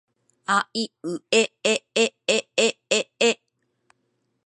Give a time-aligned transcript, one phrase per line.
[0.47, 3.39] あいうえええええええ